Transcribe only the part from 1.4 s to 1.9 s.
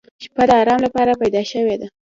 شوې ده.